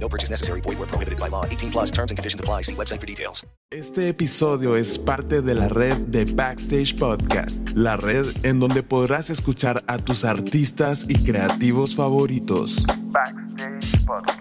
No 0.00 0.08
purchase 0.08 0.30
necessary. 0.30 0.60
Void 0.62 0.78
where 0.78 0.88
prohibited 0.88 1.18
by 1.20 1.28
law. 1.28 1.44
18 1.44 1.70
plus 1.70 1.90
terms 1.90 2.10
and 2.10 2.18
conditions 2.18 2.40
apply. 2.40 2.62
See 2.62 2.74
website 2.74 3.00
for 3.00 3.06
details. 3.06 3.46
Este 3.70 4.08
episodio 4.08 4.74
es 4.76 4.98
parte 4.98 5.42
de 5.42 5.54
la 5.54 5.68
red 5.68 5.96
de 6.08 6.24
Backstage 6.24 6.96
Podcast, 6.96 7.70
la 7.76 7.96
red 7.96 8.26
en 8.42 8.58
donde 8.58 8.82
podrás 8.82 9.30
escuchar 9.30 9.84
a 9.86 9.98
tus 9.98 10.24
artistas 10.24 11.06
y 11.08 11.14
creativos 11.14 11.94
favoritos. 11.94 12.84
Backstage 13.12 14.04
Podcast. 14.04 14.40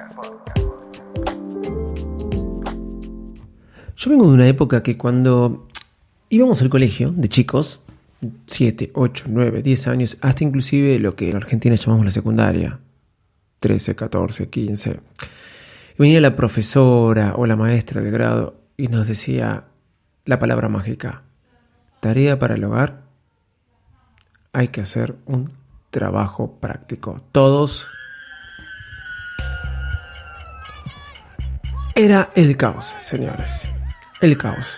Yo 3.99 4.09
vengo 4.09 4.27
de 4.27 4.33
una 4.33 4.47
época 4.47 4.81
que 4.81 4.97
cuando 4.97 5.67
íbamos 6.30 6.61
al 6.61 6.69
colegio 6.69 7.11
de 7.11 7.27
chicos, 7.27 7.81
7, 8.47 8.91
8, 8.93 9.25
9, 9.27 9.61
10 9.61 9.87
años, 9.87 10.17
hasta 10.21 10.45
inclusive 10.45 10.97
lo 10.99 11.15
que 11.15 11.30
en 11.30 11.35
Argentina 11.35 11.75
llamamos 11.75 12.05
la 12.05 12.11
secundaria, 12.11 12.80
13, 13.59 13.95
14, 13.95 14.49
15, 14.49 14.99
venía 15.97 16.21
la 16.21 16.35
profesora 16.35 17.33
o 17.35 17.45
la 17.45 17.55
maestra 17.55 18.02
de 18.02 18.11
grado 18.11 18.61
y 18.77 18.88
nos 18.88 19.07
decía 19.07 19.65
la 20.25 20.39
palabra 20.39 20.69
mágica, 20.69 21.23
tarea 21.99 22.39
para 22.39 22.55
el 22.55 22.63
hogar, 22.63 23.02
hay 24.53 24.69
que 24.69 24.81
hacer 24.81 25.15
un 25.25 25.52
trabajo 25.89 26.59
práctico. 26.59 27.17
Todos... 27.31 27.87
Era 31.95 32.30
el 32.35 32.55
caos, 32.55 32.95
señores. 33.02 33.67
El 34.21 34.37
caos. 34.37 34.77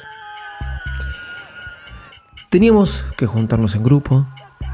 Teníamos 2.49 3.05
que 3.15 3.27
juntarnos 3.27 3.75
en 3.75 3.83
grupo, 3.83 4.25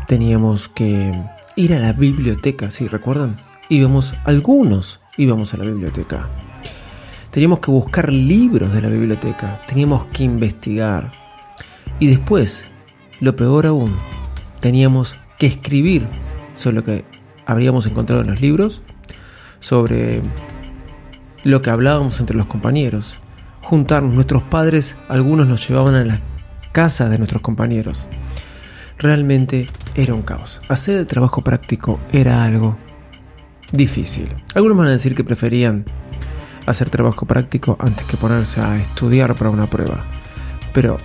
teníamos 0.08 0.70
que 0.70 1.12
ir 1.58 1.74
a 1.74 1.80
la 1.80 1.92
biblioteca, 1.92 2.72
¿sí 2.72 2.88
recuerdan? 2.88 3.36
Íbamos, 3.70 4.14
algunos 4.24 5.02
íbamos 5.18 5.54
a 5.54 5.58
la 5.58 5.66
biblioteca. 5.66 6.30
Teníamos 7.32 7.60
que 7.60 7.70
buscar 7.70 8.12
libros 8.12 8.72
de 8.72 8.82
la 8.82 8.88
biblioteca, 8.88 9.60
teníamos 9.68 10.06
que 10.06 10.24
investigar. 10.24 11.12
Y 12.00 12.08
después, 12.08 12.64
lo 13.20 13.36
peor 13.36 13.66
aún, 13.66 13.96
teníamos 14.62 15.16
que 15.38 15.48
escribir 15.48 16.08
sobre 16.56 16.78
lo 16.78 16.84
que 16.84 17.06
habríamos 17.46 17.86
encontrado 17.88 18.22
en 18.22 18.30
los 18.30 18.42
libros, 18.42 18.82
sobre 19.60 20.22
lo 21.44 21.62
que 21.62 21.70
hablábamos 21.70 22.20
entre 22.22 22.38
los 22.38 22.48
compañeros, 22.48 23.16
juntarnos. 23.62 24.16
Nuestros 24.16 24.44
padres, 24.44 24.96
algunos 25.10 25.48
nos 25.48 25.68
llevaban 25.68 25.96
a 25.96 26.06
la 26.06 26.20
casa 26.72 27.10
de 27.10 27.18
nuestros 27.18 27.42
compañeros. 27.42 28.08
Realmente 28.98 29.68
era 29.94 30.14
un 30.14 30.22
caos. 30.22 30.62
Hacer 30.70 30.98
el 30.98 31.08
trabajo 31.08 31.42
práctico 31.42 32.00
era 32.12 32.44
algo 32.44 32.78
difícil. 33.72 34.30
Algunos 34.56 34.78
van 34.78 34.88
a 34.88 34.92
decir 34.92 35.16
que 35.16 35.24
preferían 35.24 35.86
hacer 36.66 36.90
trabajo 36.90 37.26
práctico 37.26 37.78
antes 37.80 38.06
que 38.06 38.18
ponerse 38.18 38.62
a 38.62 38.78
estudiar 38.78 39.36
para 39.36 39.50
una 39.50 39.68
prueba. 39.68 40.04
Pero 40.74 40.98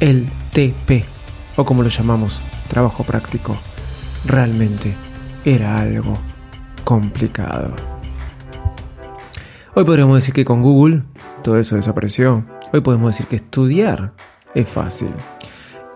el 0.00 0.26
TP, 0.52 1.04
o 1.56 1.64
como 1.64 1.82
lo 1.82 1.88
llamamos, 1.88 2.40
trabajo 2.68 3.04
práctico, 3.04 3.56
realmente 4.24 4.94
era 5.44 5.78
algo 5.78 6.18
complicado. 6.84 7.74
Hoy 9.74 9.84
podríamos 9.84 10.16
decir 10.16 10.34
que 10.34 10.44
con 10.44 10.62
Google 10.62 11.02
todo 11.42 11.58
eso 11.58 11.76
desapareció. 11.76 12.44
Hoy 12.72 12.80
podemos 12.80 13.14
decir 13.14 13.26
que 13.26 13.36
estudiar 13.36 14.12
es 14.54 14.68
fácil. 14.68 15.10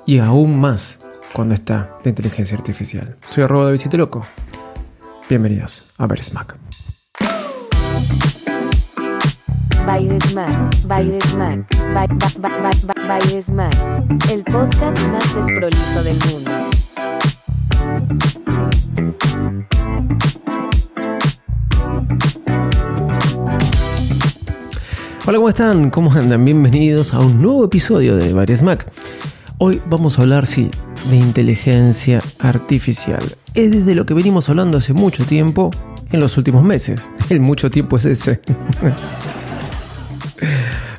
Y 0.07 0.19
aún 0.19 0.61
más 0.61 1.01
cuando 1.33 1.55
está 1.55 1.97
la 2.05 2.11
inteligencia 2.11 2.57
artificial. 2.57 3.17
Soy 3.29 3.45
arroba 3.45 3.67
de 3.67 3.73
Visite 3.73 3.97
Loco. 3.99 4.25
Bienvenidos 5.29 5.85
a 5.99 6.07
Ver 6.07 6.23
Smack. 6.23 6.57
Smack, 10.29 10.75
Smack, 10.85 11.67
Smack, 13.43 13.77
el 14.31 14.45
podcast 14.45 14.99
más 15.09 15.35
desprolijo 15.35 16.03
del 16.03 16.19
mundo. 16.31 16.51
Hola, 25.25 25.39
¿cómo 25.39 25.49
están? 25.49 25.91
¿Cómo 25.91 26.13
andan? 26.13 26.45
Bienvenidos 26.45 27.15
a 27.15 27.21
un 27.21 27.41
nuevo 27.41 27.65
episodio 27.65 28.17
de 28.17 28.33
Varias 28.33 28.63
Mac. 28.63 28.91
Hoy 29.59 29.81
vamos 29.87 30.19
a 30.19 30.23
hablar, 30.23 30.47
sí, 30.47 30.69
de 31.11 31.17
inteligencia 31.17 32.21
artificial. 32.39 33.23
Es 33.55 33.71
desde 33.71 33.95
lo 33.95 34.07
que 34.07 34.15
venimos 34.15 34.49
hablando 34.49 34.79
hace 34.79 34.93
mucho 34.93 35.25
tiempo 35.25 35.71
en 36.11 36.21
los 36.21 36.37
últimos 36.37 36.63
meses. 36.63 37.07
El 37.29 37.41
mucho 37.41 37.71
tiempo 37.71 37.97
es 37.97 38.05
ese. 38.05 38.41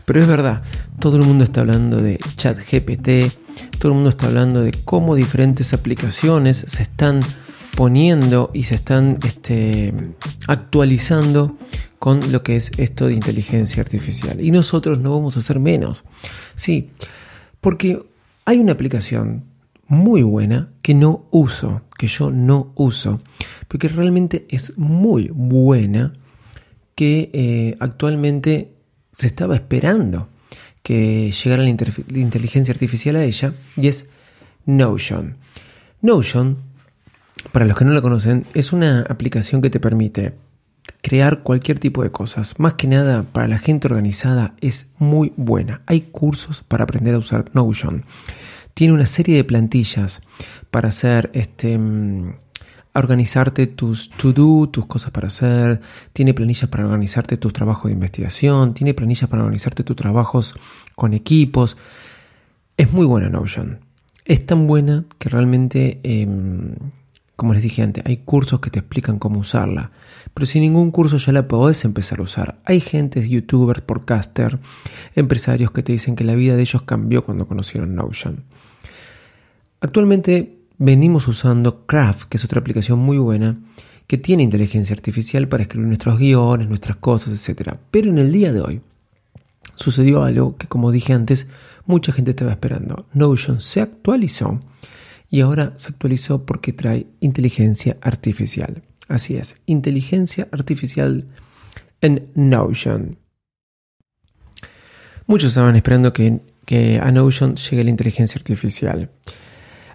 Pero 0.05 0.19
es 0.19 0.27
verdad, 0.27 0.61
todo 0.99 1.17
el 1.17 1.23
mundo 1.23 1.43
está 1.43 1.61
hablando 1.61 2.01
de 2.01 2.19
chat 2.35 2.57
GPT, 2.57 3.31
todo 3.79 3.89
el 3.89 3.95
mundo 3.95 4.09
está 4.09 4.27
hablando 4.27 4.61
de 4.61 4.71
cómo 4.83 5.15
diferentes 5.15 5.73
aplicaciones 5.73 6.65
se 6.67 6.83
están 6.83 7.21
poniendo 7.75 8.51
y 8.53 8.63
se 8.63 8.75
están 8.75 9.19
este, 9.25 9.93
actualizando 10.47 11.57
con 11.99 12.33
lo 12.33 12.43
que 12.43 12.57
es 12.57 12.71
esto 12.77 13.07
de 13.07 13.13
inteligencia 13.13 13.81
artificial. 13.81 14.41
Y 14.41 14.51
nosotros 14.51 14.99
no 14.99 15.11
vamos 15.11 15.37
a 15.37 15.39
hacer 15.39 15.59
menos. 15.59 16.03
Sí, 16.55 16.89
porque 17.61 18.03
hay 18.43 18.59
una 18.59 18.73
aplicación 18.73 19.45
muy 19.93 20.23
buena 20.23 20.69
que 20.81 20.93
no 20.93 21.25
uso, 21.31 21.81
que 21.97 22.07
yo 22.07 22.31
no 22.31 22.73
uso, 22.75 23.21
porque 23.67 23.87
realmente 23.87 24.45
es 24.49 24.77
muy 24.77 25.29
buena, 25.33 26.13
que 26.95 27.29
eh, 27.33 27.77
actualmente 27.79 28.73
se 29.13 29.27
estaba 29.27 29.55
esperando 29.55 30.27
que 30.83 31.31
llegara 31.31 31.63
la, 31.63 31.69
la 31.69 32.19
inteligencia 32.19 32.73
artificial 32.73 33.15
a 33.15 33.23
ella, 33.23 33.53
y 33.77 33.87
es 33.87 34.09
Notion. 34.65 35.37
Notion, 36.01 36.57
para 37.51 37.65
los 37.65 37.77
que 37.77 37.85
no 37.85 37.93
la 37.93 38.01
conocen, 38.01 38.45
es 38.53 38.73
una 38.73 39.01
aplicación 39.01 39.61
que 39.61 39.69
te 39.69 39.79
permite 39.79 40.33
crear 41.01 41.43
cualquier 41.43 41.79
tipo 41.79 42.03
de 42.03 42.11
cosas. 42.11 42.59
Más 42.59 42.73
que 42.73 42.87
nada, 42.87 43.23
para 43.23 43.47
la 43.47 43.57
gente 43.57 43.87
organizada 43.87 44.55
es 44.61 44.87
muy 44.97 45.33
buena. 45.35 45.81
Hay 45.85 46.01
cursos 46.01 46.63
para 46.67 46.85
aprender 46.85 47.15
a 47.15 47.19
usar 47.19 47.45
Notion. 47.53 48.03
Tiene 48.73 48.93
una 48.93 49.05
serie 49.05 49.35
de 49.35 49.43
plantillas 49.43 50.21
para 50.71 50.89
hacer 50.89 51.29
este 51.33 51.77
mm, 51.77 52.35
organizarte 52.93 53.67
tus 53.67 54.09
to-do, 54.09 54.69
tus 54.69 54.85
cosas 54.85 55.11
para 55.11 55.27
hacer, 55.27 55.81
tiene 56.13 56.33
planillas 56.33 56.69
para 56.69 56.85
organizarte 56.85 57.37
tus 57.37 57.53
trabajos 57.53 57.85
de 57.85 57.93
investigación, 57.93 58.73
tiene 58.73 58.93
planillas 58.93 59.29
para 59.29 59.43
organizarte 59.43 59.83
tus 59.83 59.95
trabajos 59.95 60.55
con 60.95 61.13
equipos. 61.13 61.77
Es 62.77 62.91
muy 62.91 63.05
buena 63.05 63.29
Notion. 63.29 63.79
Es 64.25 64.45
tan 64.45 64.67
buena 64.67 65.05
que 65.17 65.29
realmente, 65.29 65.99
em, 66.03 66.75
como 67.35 67.53
les 67.53 67.61
dije 67.61 67.81
antes, 67.81 68.03
hay 68.05 68.17
cursos 68.17 68.59
que 68.59 68.69
te 68.69 68.79
explican 68.79 69.19
cómo 69.19 69.39
usarla 69.39 69.91
pero 70.33 70.45
sin 70.45 70.61
ningún 70.61 70.91
curso 70.91 71.17
ya 71.17 71.31
la 71.31 71.47
podés 71.47 71.85
empezar 71.85 72.19
a 72.19 72.23
usar. 72.23 72.59
Hay 72.65 72.79
gente, 72.79 73.27
youtubers, 73.27 73.81
podcaster, 73.81 74.59
empresarios 75.15 75.71
que 75.71 75.83
te 75.83 75.91
dicen 75.91 76.15
que 76.15 76.23
la 76.23 76.35
vida 76.35 76.55
de 76.55 76.61
ellos 76.61 76.81
cambió 76.83 77.23
cuando 77.23 77.47
conocieron 77.47 77.95
Notion. 77.95 78.43
Actualmente 79.83 80.59
venimos 80.77 81.27
usando 81.27 81.85
Craft, 81.85 82.29
que 82.29 82.37
es 82.37 82.45
otra 82.45 82.61
aplicación 82.61 82.99
muy 82.99 83.17
buena, 83.17 83.59
que 84.07 84.17
tiene 84.17 84.41
inteligencia 84.41 84.93
artificial 84.95 85.49
para 85.49 85.63
escribir 85.63 85.89
nuestros 85.89 86.17
guiones, 86.17 86.69
nuestras 86.69 86.95
cosas, 86.95 87.33
etc. 87.49 87.73
Pero 87.91 88.09
en 88.09 88.17
el 88.17 88.31
día 88.31 88.53
de 88.53 88.61
hoy 88.61 88.81
sucedió 89.75 90.23
algo 90.23 90.55
que 90.55 90.67
como 90.67 90.89
dije 90.89 91.11
antes, 91.11 91.47
mucha 91.85 92.13
gente 92.13 92.31
estaba 92.31 92.51
esperando. 92.51 93.07
Notion 93.11 93.59
se 93.59 93.81
actualizó 93.81 94.61
y 95.29 95.41
ahora 95.41 95.73
se 95.75 95.89
actualizó 95.89 96.45
porque 96.45 96.71
trae 96.71 97.07
inteligencia 97.19 97.97
artificial. 97.99 98.83
Así 99.09 99.35
es, 99.35 99.57
inteligencia 99.65 100.47
artificial 100.53 101.27
en 101.99 102.29
Notion. 102.35 103.17
Muchos 105.27 105.49
estaban 105.49 105.75
esperando 105.75 106.13
que, 106.13 106.39
que 106.65 106.99
a 106.99 107.11
Notion 107.11 107.57
llegue 107.57 107.83
la 107.83 107.89
inteligencia 107.89 108.39
artificial. 108.39 109.09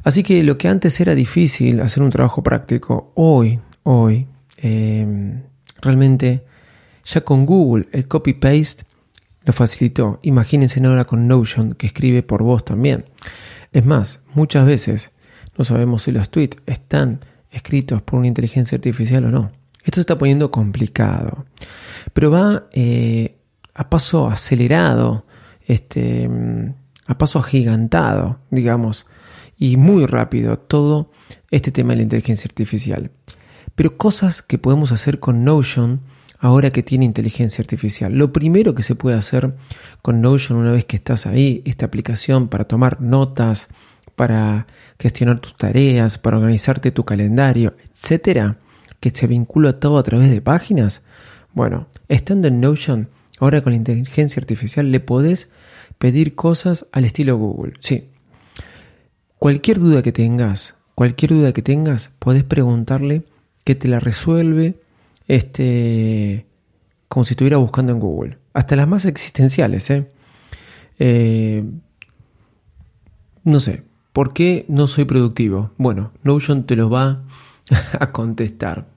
Así 0.04 0.22
que 0.22 0.42
lo 0.42 0.56
que 0.58 0.68
antes 0.68 1.00
era 1.00 1.14
difícil 1.14 1.80
hacer 1.80 2.02
un 2.02 2.10
trabajo 2.10 2.42
práctico, 2.42 3.12
hoy, 3.14 3.58
hoy, 3.82 4.26
em, 4.56 5.42
realmente 5.80 6.44
ya 7.04 7.22
con 7.22 7.46
Google 7.46 7.88
el 7.92 8.06
copy-paste 8.06 8.84
lo 9.44 9.52
facilitó. 9.52 10.18
Imagínense 10.22 10.84
ahora 10.84 11.04
con 11.04 11.26
Notion 11.26 11.74
que 11.74 11.86
escribe 11.86 12.22
por 12.22 12.42
voz 12.42 12.64
también. 12.64 13.06
Es 13.72 13.84
más, 13.84 14.20
muchas 14.34 14.66
veces 14.66 15.10
no 15.56 15.64
sabemos 15.64 16.02
si 16.02 16.12
los 16.12 16.30
tweets 16.30 16.58
están 16.66 17.20
escritos 17.50 18.02
por 18.02 18.18
una 18.18 18.28
inteligencia 18.28 18.76
artificial 18.76 19.24
o 19.24 19.30
no. 19.30 19.50
Esto 19.82 19.96
se 19.96 20.00
está 20.02 20.18
poniendo 20.18 20.50
complicado, 20.50 21.46
pero 22.12 22.30
va 22.30 22.66
eh, 22.72 23.36
a 23.74 23.88
paso 23.88 24.28
acelerado, 24.28 25.24
este, 25.66 26.28
a 27.06 27.16
paso 27.16 27.38
agigantado, 27.38 28.38
digamos, 28.50 29.06
y 29.58 29.76
muy 29.76 30.06
rápido 30.06 30.58
todo 30.58 31.10
este 31.50 31.70
tema 31.72 31.90
de 31.90 31.96
la 31.96 32.02
inteligencia 32.02 32.48
artificial. 32.48 33.10
Pero 33.74 33.96
cosas 33.96 34.42
que 34.42 34.58
podemos 34.58 34.92
hacer 34.92 35.20
con 35.20 35.44
Notion 35.44 36.00
ahora 36.40 36.70
que 36.70 36.82
tiene 36.82 37.04
inteligencia 37.04 37.62
artificial. 37.62 38.12
Lo 38.12 38.32
primero 38.32 38.74
que 38.74 38.82
se 38.82 38.94
puede 38.94 39.16
hacer 39.16 39.54
con 40.02 40.20
Notion 40.20 40.58
una 40.58 40.72
vez 40.72 40.84
que 40.84 40.96
estás 40.96 41.26
ahí, 41.26 41.62
esta 41.64 41.86
aplicación 41.86 42.48
para 42.48 42.64
tomar 42.64 43.00
notas, 43.00 43.68
para 44.14 44.66
gestionar 44.98 45.40
tus 45.40 45.56
tareas, 45.56 46.18
para 46.18 46.38
organizarte 46.38 46.90
tu 46.90 47.04
calendario, 47.04 47.76
etcétera, 47.92 48.58
que 49.00 49.10
se 49.10 49.26
vincula 49.26 49.80
todo 49.80 49.98
a 49.98 50.02
través 50.02 50.30
de 50.30 50.40
páginas. 50.40 51.02
Bueno, 51.54 51.88
estando 52.08 52.48
en 52.48 52.60
Notion, 52.60 53.08
ahora 53.38 53.60
con 53.60 53.72
la 53.72 53.76
inteligencia 53.76 54.40
artificial 54.40 54.90
le 54.90 55.00
podés 55.00 55.50
pedir 55.98 56.34
cosas 56.34 56.86
al 56.92 57.04
estilo 57.04 57.36
Google. 57.36 57.74
Sí. 57.80 58.08
Cualquier 59.38 59.78
duda 59.78 60.02
que 60.02 60.12
tengas, 60.12 60.74
cualquier 60.94 61.32
duda 61.32 61.52
que 61.52 61.62
tengas, 61.62 62.10
podés 62.18 62.44
preguntarle 62.44 63.24
que 63.64 63.74
te 63.74 63.88
la 63.88 64.00
resuelve 64.00 64.80
este 65.26 66.46
como 67.08 67.24
si 67.24 67.32
estuviera 67.32 67.56
buscando 67.56 67.92
en 67.92 68.00
Google. 68.00 68.38
Hasta 68.52 68.76
las 68.76 68.88
más 68.88 69.04
existenciales, 69.04 69.88
¿eh? 69.90 70.10
eh 70.98 71.64
no 73.44 73.60
sé, 73.60 73.82
¿Por 74.18 74.32
qué 74.32 74.64
no 74.66 74.88
soy 74.88 75.04
productivo? 75.04 75.70
Bueno, 75.76 76.10
Notion 76.24 76.64
te 76.64 76.74
lo 76.74 76.90
va 76.90 77.22
a 78.00 78.10
contestar. 78.10 78.88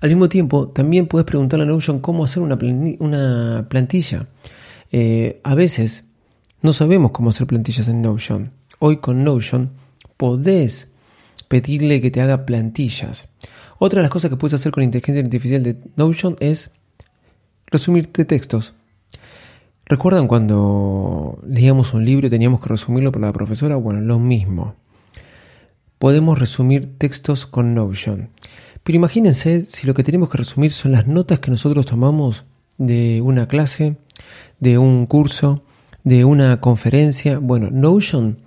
Al 0.00 0.10
mismo 0.10 0.28
tiempo, 0.28 0.68
también 0.68 1.08
puedes 1.08 1.26
preguntarle 1.26 1.64
a 1.64 1.66
Notion 1.66 1.98
cómo 1.98 2.22
hacer 2.22 2.40
una, 2.40 3.66
plantilla. 3.68 4.28
Eh, 4.92 5.40
a 5.42 5.56
veces 5.56 6.04
no 6.62 6.72
sabemos 6.72 7.10
cómo 7.10 7.30
hacer 7.30 7.48
plantillas 7.48 7.88
en 7.88 8.00
Notion. 8.00 8.52
Hoy 8.78 8.98
con 8.98 9.24
Notion 9.24 9.70
podés 10.16 10.92
pedirle 11.48 12.02
que 12.02 12.10
te 12.10 12.20
haga 12.20 12.44
plantillas. 12.44 13.28
Otra 13.78 13.98
de 13.98 14.02
las 14.02 14.10
cosas 14.10 14.30
que 14.30 14.36
puedes 14.36 14.54
hacer 14.54 14.70
con 14.72 14.82
inteligencia 14.82 15.22
artificial 15.22 15.62
de 15.62 15.76
Notion 15.96 16.36
es 16.40 16.70
resumirte 17.68 18.24
textos. 18.24 18.74
¿Recuerdan 19.86 20.28
cuando 20.28 21.38
leíamos 21.46 21.94
un 21.94 22.04
libro 22.04 22.26
y 22.26 22.30
teníamos 22.30 22.60
que 22.60 22.68
resumirlo 22.68 23.12
por 23.12 23.22
la 23.22 23.32
profesora? 23.32 23.76
Bueno, 23.76 24.00
lo 24.00 24.18
mismo. 24.18 24.74
Podemos 25.98 26.38
resumir 26.38 26.98
textos 26.98 27.46
con 27.46 27.74
Notion. 27.74 28.28
Pero 28.82 28.96
imagínense 28.96 29.64
si 29.64 29.86
lo 29.86 29.94
que 29.94 30.04
tenemos 30.04 30.28
que 30.28 30.38
resumir 30.38 30.70
son 30.72 30.92
las 30.92 31.06
notas 31.06 31.38
que 31.38 31.50
nosotros 31.50 31.86
tomamos 31.86 32.44
de 32.76 33.22
una 33.22 33.48
clase, 33.48 33.96
de 34.60 34.76
un 34.76 35.06
curso, 35.06 35.62
de 36.04 36.24
una 36.26 36.60
conferencia. 36.60 37.38
Bueno, 37.38 37.70
Notion 37.70 38.45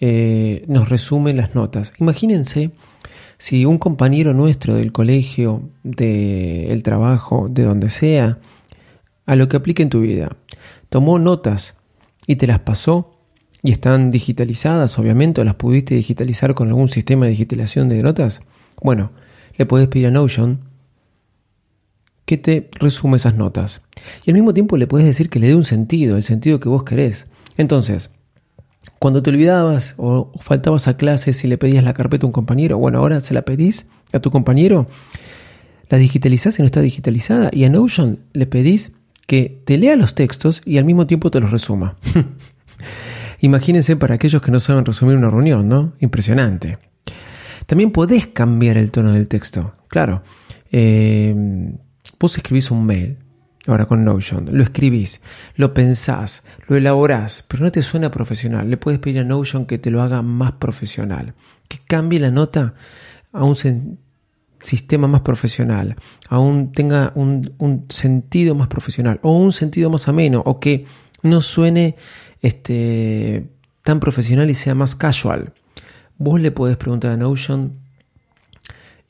eh, 0.00 0.64
nos 0.68 0.88
resume 0.88 1.32
las 1.32 1.54
notas. 1.54 1.92
Imagínense 1.98 2.70
si 3.38 3.64
un 3.64 3.78
compañero 3.78 4.34
nuestro 4.34 4.74
del 4.74 4.92
colegio, 4.92 5.62
del 5.82 6.82
trabajo, 6.82 7.48
de 7.50 7.64
donde 7.64 7.90
sea, 7.90 8.38
a 9.26 9.36
lo 9.36 9.48
que 9.48 9.56
aplique 9.56 9.82
en 9.82 9.90
tu 9.90 10.00
vida, 10.00 10.36
tomó 10.88 11.18
notas 11.18 11.76
y 12.26 12.36
te 12.36 12.46
las 12.46 12.60
pasó 12.60 13.18
y 13.62 13.72
están 13.72 14.10
digitalizadas, 14.10 14.98
obviamente, 14.98 15.40
o 15.40 15.44
las 15.44 15.56
pudiste 15.56 15.94
digitalizar 15.94 16.54
con 16.54 16.68
algún 16.68 16.88
sistema 16.88 17.24
de 17.24 17.32
digitalización 17.32 17.88
de 17.88 18.02
notas, 18.02 18.40
bueno, 18.82 19.10
le 19.56 19.66
puedes 19.66 19.88
pedir 19.88 20.06
a 20.06 20.10
Notion 20.10 20.60
que 22.26 22.36
te 22.36 22.68
resume 22.72 23.16
esas 23.16 23.36
notas. 23.36 23.82
Y 24.24 24.30
al 24.30 24.34
mismo 24.34 24.52
tiempo 24.52 24.76
le 24.76 24.86
puedes 24.86 25.06
decir 25.06 25.30
que 25.30 25.38
le 25.38 25.48
dé 25.48 25.54
un 25.54 25.64
sentido, 25.64 26.16
el 26.16 26.24
sentido 26.24 26.60
que 26.60 26.68
vos 26.68 26.84
querés. 26.84 27.26
Entonces, 27.56 28.10
cuando 28.98 29.22
te 29.22 29.30
olvidabas 29.30 29.94
o 29.98 30.32
faltabas 30.40 30.88
a 30.88 30.96
clases 30.96 31.44
y 31.44 31.48
le 31.48 31.58
pedías 31.58 31.84
la 31.84 31.94
carpeta 31.94 32.24
a 32.24 32.28
un 32.28 32.32
compañero, 32.32 32.78
bueno, 32.78 32.98
ahora 32.98 33.20
se 33.20 33.34
la 33.34 33.42
pedís 33.42 33.86
a 34.12 34.20
tu 34.20 34.30
compañero, 34.30 34.86
la 35.88 35.98
digitalizás 35.98 36.58
y 36.58 36.62
no 36.62 36.66
está 36.66 36.80
digitalizada, 36.80 37.50
y 37.52 37.64
a 37.64 37.70
Notion 37.70 38.20
le 38.32 38.46
pedís 38.46 38.92
que 39.26 39.60
te 39.64 39.76
lea 39.76 39.96
los 39.96 40.14
textos 40.14 40.62
y 40.64 40.78
al 40.78 40.84
mismo 40.84 41.06
tiempo 41.06 41.30
te 41.30 41.40
los 41.40 41.50
resuma. 41.50 41.96
Imagínense 43.40 43.96
para 43.96 44.14
aquellos 44.14 44.40
que 44.40 44.50
no 44.50 44.60
saben 44.60 44.84
resumir 44.84 45.16
una 45.16 45.30
reunión, 45.30 45.68
¿no? 45.68 45.92
Impresionante. 46.00 46.78
También 47.66 47.90
podés 47.90 48.28
cambiar 48.28 48.78
el 48.78 48.90
tono 48.90 49.12
del 49.12 49.28
texto. 49.28 49.74
Claro, 49.88 50.22
eh, 50.72 51.34
vos 52.18 52.36
escribís 52.36 52.70
un 52.70 52.86
mail, 52.86 53.18
ahora 53.66 53.86
con 53.86 54.04
Notion, 54.04 54.48
lo 54.52 54.62
escribís, 54.62 55.20
lo 55.56 55.74
pensás, 55.74 56.42
lo 56.68 56.76
elaborás, 56.76 57.44
pero 57.48 57.64
no 57.64 57.72
te 57.72 57.82
suena 57.82 58.10
profesional. 58.10 58.70
Le 58.70 58.76
puedes 58.76 59.00
pedir 59.00 59.20
a 59.20 59.24
Notion 59.24 59.66
que 59.66 59.78
te 59.78 59.90
lo 59.90 60.02
haga 60.02 60.22
más 60.22 60.52
profesional, 60.52 61.34
que 61.68 61.78
cambie 61.86 62.20
la 62.20 62.30
nota 62.30 62.74
a 63.32 63.44
un, 63.44 63.56
sistema 64.62 65.06
más 65.06 65.20
profesional, 65.20 65.94
aún 66.28 66.72
tenga 66.72 67.12
un, 67.14 67.86
sentido 67.88 68.54
más 68.56 68.66
profesional 68.66 69.20
o 69.22 69.38
un 69.38 69.52
sentido 69.52 69.90
más 69.90 70.08
ameno 70.08 70.42
o 70.44 70.58
que 70.58 70.86
no 71.22 71.40
suene 71.40 71.94
este, 72.42 73.46
tan 73.82 74.00
profesional 74.00 74.50
y 74.50 74.54
sea 74.54 74.74
más 74.74 74.96
casual. 74.96 75.52
Vos 76.18 76.40
le 76.40 76.50
podés 76.50 76.76
preguntar 76.76 77.12
a 77.12 77.16
Notion 77.16 77.78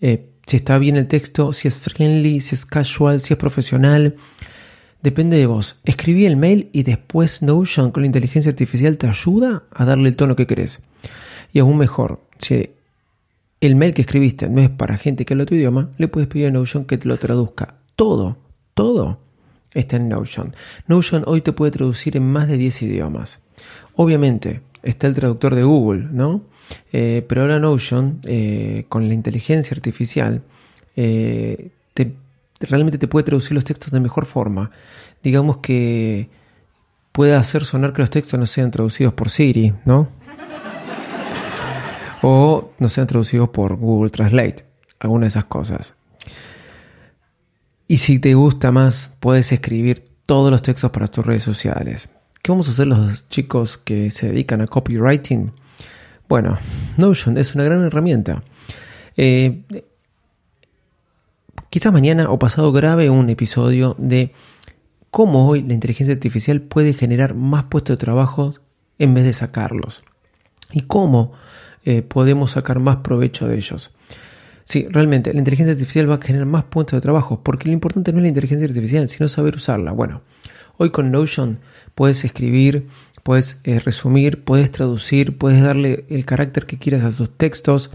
eh, 0.01 0.31
si 0.47 0.57
está 0.57 0.79
bien 0.79 0.97
el 0.97 1.09
texto, 1.09 1.53
si 1.53 1.69
es 1.69 1.77
friendly, 1.77 2.41
si 2.41 2.55
es 2.55 2.65
casual, 2.65 3.21
si 3.21 3.35
es 3.35 3.39
profesional. 3.39 4.15
Depende 5.03 5.37
de 5.37 5.47
vos. 5.47 5.77
Escribí 5.85 6.25
el 6.25 6.37
mail 6.37 6.71
y 6.73 6.85
después 6.85 7.43
Notion 7.43 7.91
con 7.91 8.03
la 8.03 8.07
inteligencia 8.07 8.51
artificial 8.51 8.97
te 8.97 9.09
ayuda 9.09 9.65
a 9.73 9.85
darle 9.85 10.09
el 10.09 10.17
tono 10.17 10.37
que 10.37 10.47
querés. 10.47 10.83
Y 11.53 11.59
aún 11.59 11.77
mejor, 11.79 12.21
si 12.39 12.71
el 13.61 13.77
mail 13.77 13.95
que 13.95 14.03
escribiste 14.03 14.49
no 14.49 14.61
es 14.61 14.71
para 14.71 14.97
gente 14.97 15.25
que 15.25 15.35
habla 15.35 15.45
otro 15.45 15.57
idioma, 15.57 15.91
le 15.99 16.09
puedes 16.09 16.29
pedir 16.29 16.47
a 16.47 16.51
Notion 16.51 16.85
que 16.85 16.99
te 16.99 17.09
lo 17.09 17.19
traduzca. 17.19 17.75
Todo, 17.97 18.37
todo 18.75 19.21
está 19.73 19.97
en 19.97 20.09
Notion. 20.09 20.55
Notion 20.87 21.25
hoy 21.27 21.41
te 21.41 21.53
puede 21.53 21.73
traducir 21.73 22.17
en 22.17 22.31
más 22.31 22.47
de 22.47 22.57
10 22.57 22.83
idiomas. 22.83 23.41
Obviamente, 23.95 24.61
está 24.83 25.07
el 25.07 25.15
traductor 25.15 25.55
de 25.55 25.63
Google, 25.63 26.09
¿no? 26.11 26.43
Eh, 26.93 27.25
pero 27.29 27.43
ahora 27.43 27.59
Notion, 27.59 28.21
eh, 28.25 28.87
con 28.89 29.09
la 29.09 29.15
inteligencia 29.15 29.75
artificial, 29.75 30.43
eh, 30.97 31.71
realmente 32.61 32.99
te 32.99 33.09
puede 33.09 33.25
traducir 33.25 33.53
los 33.53 33.65
textos 33.65 33.93
de 33.93 34.01
mejor 34.01 34.27
forma. 34.27 34.71
Digamos 35.23 35.59
que 35.59 36.29
puede 37.13 37.35
hacer 37.35 37.65
sonar 37.65 37.93
que 37.93 38.03
los 38.03 38.11
textos 38.11 38.39
no 38.39 38.47
sean 38.47 38.71
traducidos 38.71 39.15
por 39.15 39.31
Siri, 39.31 39.75
¿no? 39.85 40.09
o 42.23 42.73
no 42.79 42.89
sean 42.89 43.07
traducidos 43.07 43.51
por 43.51 43.77
Google 43.77 44.11
Translate, 44.11 44.65
alguna 44.99 45.27
de 45.27 45.29
esas 45.29 45.45
cosas. 45.45 45.95
Y 47.89 47.99
si 47.99 48.19
te 48.19 48.35
gusta 48.35 48.73
más, 48.73 49.13
puedes 49.21 49.53
escribir 49.53 50.03
todos 50.27 50.51
los 50.51 50.63
textos 50.63 50.91
para 50.91 51.07
tus 51.07 51.25
redes 51.25 51.45
sociales. 51.45 52.09
¿Qué 52.47 52.53
vamos 52.53 52.69
a 52.69 52.71
hacer 52.71 52.87
los 52.87 53.29
chicos 53.29 53.77
que 53.77 54.13
se 54.13 54.29
dedican 54.29 54.61
a 54.61 54.69
copywriting? 54.69 55.51
Bueno, 56.29 56.57
Notion 56.97 57.39
es 57.39 57.57
una 57.57 57.65
gran 57.65 57.83
herramienta. 57.83 58.45
Eh, 59.17 59.63
quizás 61.71 61.93
mañana 61.93 62.31
o 62.31 62.39
pasado 62.39 62.71
grave 62.71 63.11
un 63.11 63.31
episodio 63.31 63.97
de 63.99 64.33
cómo 65.11 65.49
hoy 65.49 65.65
la 65.65 65.75
inteligencia 65.75 66.15
artificial 66.15 66.61
puede 66.61 66.93
generar 66.93 67.35
más 67.35 67.65
puestos 67.65 67.99
de 67.99 68.05
trabajo 68.05 68.55
en 69.01 69.13
vez 69.13 69.25
de 69.25 69.33
sacarlos. 69.33 70.05
Y 70.71 70.83
cómo 70.83 71.33
eh, 71.85 72.03
podemos 72.03 72.53
sacar 72.53 72.79
más 72.79 72.99
provecho 72.99 73.49
de 73.49 73.57
ellos. 73.57 73.93
Sí, 74.63 74.87
realmente, 74.89 75.33
la 75.33 75.41
inteligencia 75.41 75.73
artificial 75.73 76.09
va 76.09 76.15
a 76.15 76.23
generar 76.23 76.47
más 76.47 76.63
puntos 76.63 76.97
de 76.97 77.01
trabajo, 77.01 77.41
porque 77.43 77.67
lo 77.67 77.73
importante 77.73 78.13
no 78.13 78.19
es 78.19 78.23
la 78.23 78.29
inteligencia 78.29 78.69
artificial, 78.69 79.09
sino 79.09 79.27
saber 79.27 79.57
usarla. 79.57 79.91
Bueno, 79.91 80.23
Hoy 80.79 80.91
con 80.91 81.11
Notion 81.11 81.59
puedes 81.97 82.25
escribir, 82.25 82.87
puedes 83.25 83.59
eh, 83.65 83.81
resumir, 83.81 84.45
puedes 84.45 84.71
traducir, 84.71 85.37
puedes 85.37 85.61
darle 85.61 86.05
el 86.09 86.25
carácter 86.25 86.67
que 86.67 86.79
quieras 86.79 87.03
a 87.03 87.11
tus 87.11 87.37
textos 87.37 87.91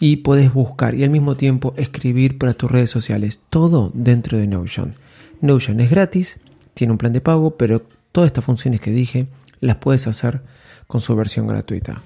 y 0.00 0.16
puedes 0.16 0.52
buscar 0.52 0.96
y 0.96 1.04
al 1.04 1.10
mismo 1.10 1.36
tiempo 1.36 1.74
escribir 1.76 2.38
para 2.38 2.54
tus 2.54 2.68
redes 2.68 2.90
sociales. 2.90 3.38
Todo 3.50 3.92
dentro 3.94 4.36
de 4.38 4.48
Notion. 4.48 4.96
Notion 5.40 5.78
es 5.78 5.90
gratis, 5.90 6.40
tiene 6.72 6.92
un 6.92 6.98
plan 6.98 7.12
de 7.12 7.20
pago, 7.20 7.56
pero 7.56 7.86
todas 8.10 8.26
estas 8.26 8.44
funciones 8.44 8.80
que 8.80 8.90
dije 8.90 9.28
las 9.60 9.76
puedes 9.76 10.08
hacer 10.08 10.40
con 10.88 11.00
su 11.00 11.14
versión 11.14 11.46
gratuita. 11.46 12.02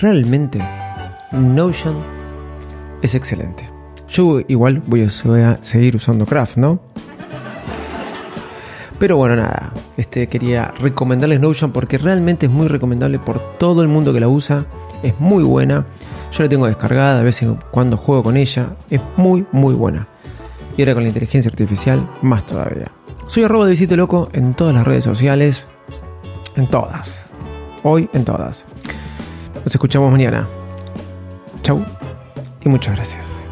Realmente 0.00 0.62
Notion 1.32 1.96
es 3.02 3.14
excelente. 3.14 3.68
Yo 4.08 4.40
igual 4.46 4.82
voy 4.86 5.02
a 5.02 5.10
seguir 5.62 5.96
usando 5.96 6.24
Craft, 6.24 6.56
¿no? 6.58 6.80
Pero 8.98 9.16
bueno, 9.16 9.36
nada, 9.36 9.72
este, 9.96 10.28
quería 10.28 10.72
recomendarles 10.78 11.40
Notion 11.40 11.72
porque 11.72 11.98
realmente 11.98 12.46
es 12.46 12.52
muy 12.52 12.68
recomendable 12.68 13.18
por 13.18 13.58
todo 13.58 13.82
el 13.82 13.88
mundo 13.88 14.12
que 14.12 14.20
la 14.20 14.28
usa. 14.28 14.66
Es 15.02 15.18
muy 15.18 15.44
buena. 15.44 15.86
Yo 16.32 16.42
la 16.42 16.48
tengo 16.48 16.66
descargada, 16.66 17.20
a 17.20 17.22
veces 17.22 17.48
cuando 17.70 17.96
juego 17.96 18.22
con 18.22 18.36
ella. 18.36 18.76
Es 18.90 19.00
muy, 19.16 19.46
muy 19.52 19.74
buena. 19.74 20.08
Y 20.76 20.82
ahora 20.82 20.94
con 20.94 21.02
la 21.02 21.08
inteligencia 21.08 21.50
artificial, 21.50 22.08
más 22.22 22.46
todavía. 22.46 22.90
Soy 23.26 23.44
arroba 23.44 23.64
de 23.64 23.72
Visito 23.72 23.96
Loco 23.96 24.28
en 24.32 24.54
todas 24.54 24.74
las 24.74 24.84
redes 24.84 25.04
sociales. 25.04 25.68
En 26.56 26.68
todas. 26.68 27.30
Hoy 27.82 28.08
en 28.12 28.24
todas. 28.24 28.66
Nos 29.64 29.74
escuchamos 29.74 30.10
mañana. 30.10 30.46
Chau 31.62 31.84
y 32.60 32.68
muchas 32.68 32.94
gracias. 32.96 33.43